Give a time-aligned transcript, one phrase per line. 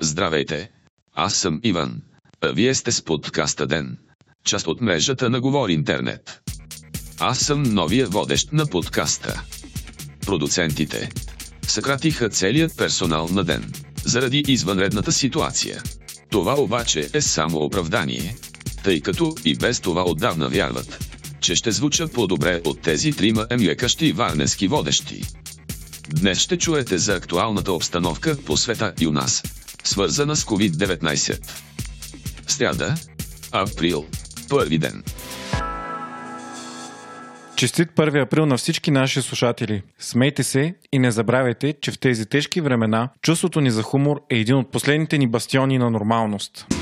[0.00, 0.70] Здравейте!
[1.14, 2.02] Аз съм Иван.
[2.40, 3.98] А вие сте с подкаста Ден.
[4.44, 6.40] Част от мрежата на Говори Интернет.
[7.20, 9.42] Аз съм новия водещ на подкаста.
[10.26, 11.08] Продуцентите
[11.68, 13.72] съкратиха целият персонал на Ден,
[14.04, 15.82] заради извънредната ситуация.
[16.30, 18.36] Това обаче е само оправдание,
[18.84, 21.07] тъй като и без това отдавна вярват,
[21.40, 25.22] че ще звучат по-добре от тези трима емлекащи варнески водещи.
[26.08, 29.42] Днес ще чуете за актуалната обстановка по света и у нас,
[29.84, 31.38] свързана с COVID-19.
[32.46, 32.94] Сряда,
[33.52, 34.06] април,
[34.48, 35.02] първи ден.
[37.56, 39.82] Честит 1 април на всички наши слушатели.
[39.98, 44.36] Смейте се и не забравяйте, че в тези тежки времена чувството ни за хумор е
[44.36, 46.77] един от последните ни бастиони на нормалност.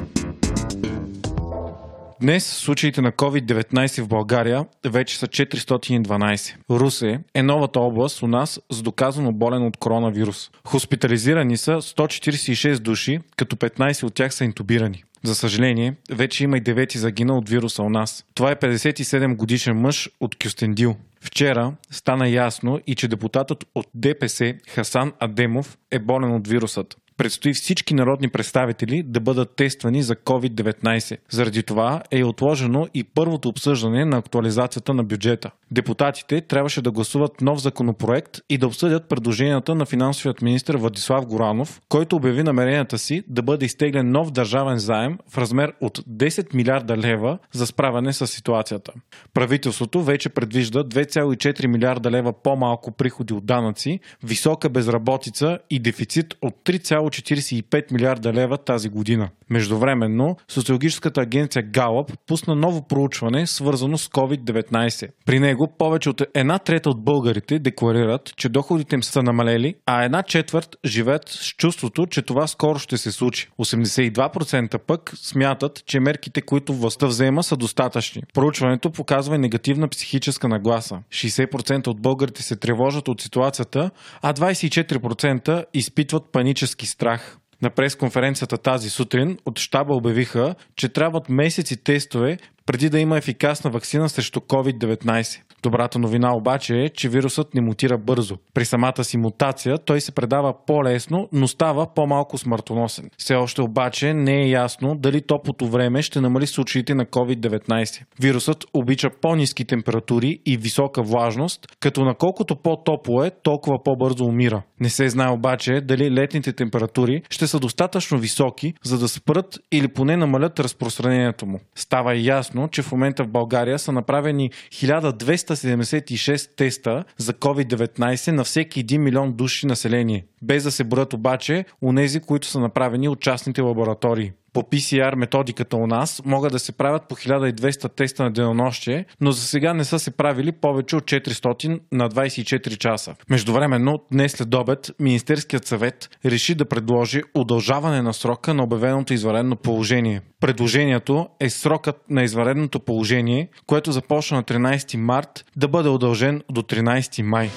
[2.21, 6.55] Днес случаите на COVID-19 в България вече са 412.
[6.71, 10.51] Русе е новата област у нас с доказано болен от коронавирус.
[10.65, 15.05] Хоспитализирани са 146 души, като 15 от тях са интубирани.
[15.25, 18.25] За съжаление, вече има и девети загинал от вируса у нас.
[18.35, 20.97] Това е 57 годишен мъж от Кюстендил.
[21.27, 26.97] Вчера стана ясно и че депутатът от ДПС Хасан Адемов е болен от вирусът.
[27.17, 31.19] Предстои всички народни представители да бъдат тествани за COVID-19.
[31.31, 35.51] Заради това е отложено и първото обсъждане на актуализацията на бюджета.
[35.71, 41.81] Депутатите трябваше да гласуват нов законопроект и да обсъдят предложенията на финансовият министр Владислав Горанов,
[41.89, 46.97] който обяви намеренията си да бъде изтеглен нов държавен заем в размер от 10 милиарда
[46.97, 48.93] лева за справяне с ситуацията.
[49.35, 50.83] Правителството вече предвижда
[51.17, 58.59] 2,4 милиарда лева по-малко приходи от данъци, висока безработица и дефицит от 3,45 милиарда лева
[58.59, 59.29] тази година.
[59.51, 65.09] Междувременно, социологическата агенция Галъп пусна ново проучване, свързано с COVID-19.
[65.27, 70.05] При него повече от една трета от българите декларират, че доходите им са намалели, а
[70.05, 73.49] една четвърт живеят с чувството, че това скоро ще се случи.
[73.59, 78.23] 82% пък смятат, че мерките, които властта взема, са достатъчни.
[78.35, 80.99] Проучването показва и негативна психическа нагласа.
[81.11, 83.91] 60% от българите се тревожат от ситуацията,
[84.23, 87.39] а 24% изпитват панически страх.
[87.63, 93.71] На пресконференцията тази сутрин от щаба обявиха, че трябват месеци тестове преди да има ефикасна
[93.71, 95.41] вакцина срещу COVID-19.
[95.67, 98.37] Добрата новина обаче е, че вирусът не мутира бързо.
[98.55, 103.11] При самата си мутация той се предава по-лесно, но става по-малко смъртоносен.
[103.19, 108.03] Все още обаче не е ясно дали топлото време ще намали случаите на COVID-19.
[108.21, 114.63] Вирусът обича по-низки температури и висока влажност, като наколкото по-топло е, толкова по-бързо умира.
[114.81, 119.89] Не се знае обаче дали летните температури ще са достатъчно високи, за да спрат или
[119.89, 121.61] поне намалят разпространението му.
[121.75, 128.45] Става ясно, че в момента в България са направени 1200 276 теста за COVID-19 на
[128.45, 133.09] всеки 1 милион души население, без да се броят обаче у нези, които са направени
[133.09, 138.23] от частните лаборатории по PCR методиката у нас могат да се правят по 1200 теста
[138.23, 143.15] на денонощие, но за сега не са се правили повече от 400 на 24 часа.
[143.31, 149.57] Междувременно, днес след обед, Министерският съвет реши да предложи удължаване на срока на обявеното извънредно
[149.57, 150.21] положение.
[150.41, 156.63] Предложението е срокът на извънредното положение, което започна на 13 март, да бъде удължен до
[156.63, 157.51] 13 май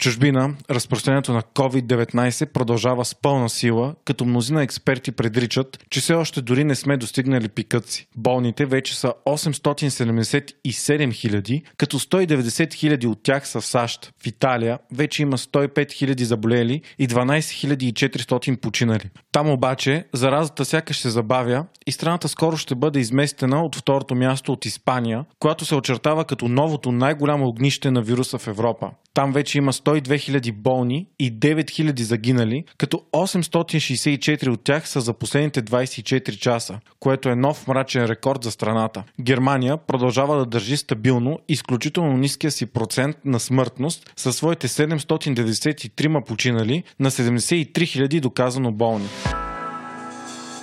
[0.00, 6.42] чужбина разпространението на COVID-19 продължава с пълна сила, като мнозина експерти предричат, че все още
[6.42, 8.06] дори не сме достигнали пикът си.
[8.16, 14.12] Болните вече са 877 хиляди, като 190 хиляди от тях са в САЩ.
[14.22, 17.50] В Италия вече има 105 хиляди заболели и 12
[17.92, 19.10] 400 починали.
[19.32, 24.52] Там обаче заразата сякаш се забавя и страната скоро ще бъде изместена от второто място
[24.52, 28.90] от Испания, която се очертава като новото най-голямо огнище на вируса в Европа.
[29.14, 35.00] Там вече има 102 000 болни и 9 000 загинали, като 864 от тях са
[35.00, 39.04] за последните 24 часа, което е нов мрачен рекорд за страната.
[39.20, 46.82] Германия продължава да държи стабилно изключително ниския си процент на смъртност със своите 793 починали
[47.00, 49.08] на 73 000 доказано болни.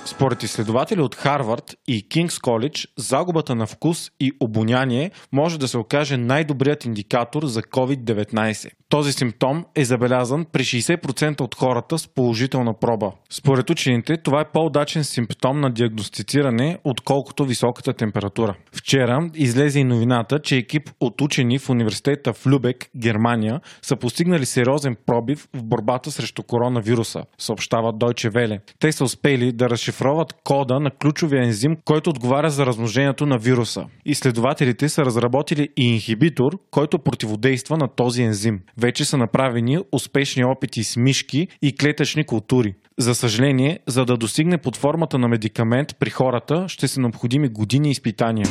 [0.08, 5.78] Според изследователи от Харвард и Кингс Коледж, загубата на вкус и обоняние може да се
[5.78, 8.70] окаже най-добрият индикатор за COVID-19.
[8.90, 13.12] Този симптом е забелязан при 60% от хората с положителна проба.
[13.30, 18.54] Според учените, това е по-удачен симптом на диагностициране, отколкото високата температура.
[18.72, 24.46] Вчера излезе и новината, че екип от учени в университета в Любек, Германия, са постигнали
[24.46, 28.60] сериозен пробив в борбата срещу коронавируса, съобщава Deutsche Welle.
[28.78, 33.84] Те са успели да разшифроват кода на ключовия ензим, който отговаря за размножението на вируса.
[34.04, 38.60] Изследователите са разработили и инхибитор, който противодейства на този ензим.
[38.80, 42.74] Вече са направени успешни опити с мишки и клетъчни култури.
[42.98, 47.90] За съжаление, за да достигне под формата на медикамент при хората, ще са необходими години
[47.90, 48.46] изпитания.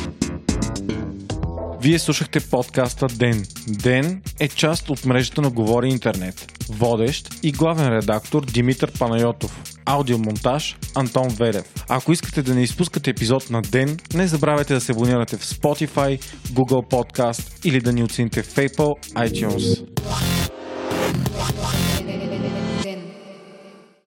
[1.82, 3.44] Вие слушахте подкаста Ден.
[3.68, 6.52] Ден е част от мрежата на Говори Интернет.
[6.70, 9.62] Водещ и главен редактор Димитър Панайотов.
[9.84, 11.74] Аудиомонтаж Антон Велев.
[11.88, 16.22] Ако искате да не изпускате епизод на Ден, не забравяйте да се абонирате в Spotify,
[16.46, 19.97] Google Podcast или да ни оцените в Apple iTunes.